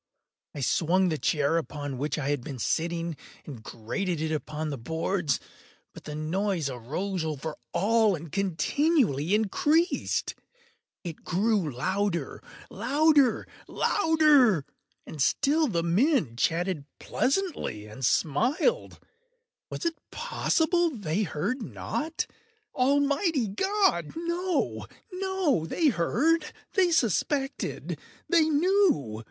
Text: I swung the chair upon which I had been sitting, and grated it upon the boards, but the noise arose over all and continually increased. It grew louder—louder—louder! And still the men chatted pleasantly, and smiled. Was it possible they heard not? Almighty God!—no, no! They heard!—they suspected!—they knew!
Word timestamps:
I 0.55 0.61
swung 0.61 1.09
the 1.09 1.19
chair 1.19 1.57
upon 1.57 1.99
which 1.99 2.17
I 2.17 2.29
had 2.29 2.43
been 2.43 2.57
sitting, 2.57 3.15
and 3.45 3.61
grated 3.61 4.19
it 4.19 4.31
upon 4.31 4.71
the 4.71 4.77
boards, 4.79 5.39
but 5.93 6.05
the 6.05 6.15
noise 6.15 6.71
arose 6.71 7.23
over 7.23 7.55
all 7.71 8.15
and 8.15 8.31
continually 8.31 9.35
increased. 9.35 10.33
It 11.03 11.23
grew 11.23 11.71
louder—louder—louder! 11.75 14.65
And 15.05 15.21
still 15.21 15.67
the 15.67 15.83
men 15.83 16.35
chatted 16.35 16.85
pleasantly, 16.97 17.85
and 17.85 18.03
smiled. 18.03 18.99
Was 19.69 19.85
it 19.85 19.97
possible 20.09 20.89
they 20.89 21.21
heard 21.21 21.61
not? 21.61 22.25
Almighty 22.73 23.49
God!—no, 23.49 24.87
no! 25.13 25.65
They 25.67 25.89
heard!—they 25.89 26.89
suspected!—they 26.89 28.49
knew! 28.49 29.19